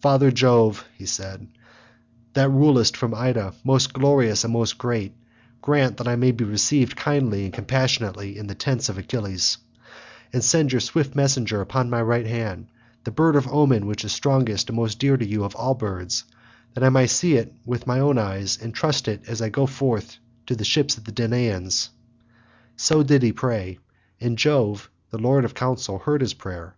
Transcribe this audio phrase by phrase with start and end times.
[0.00, 1.48] "Father Jove," he said,
[2.32, 5.14] "that rulest from Ida, most glorious and most great,
[5.60, 9.58] grant that I may be received kindly and compassionately in the tents of Achilles;
[10.32, 12.68] and send your swift messenger upon my right hand,
[13.04, 16.24] the bird of omen which is strongest and most dear to you of all birds,
[16.72, 19.66] that I may see it with my own eyes and trust it as I go
[19.66, 20.16] forth
[20.46, 21.90] to the ships of the Danaans."
[22.78, 23.80] So did he pray,
[24.22, 26.76] and Jove the lord of counsel heard his prayer.